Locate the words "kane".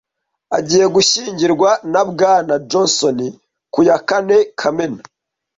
4.07-4.37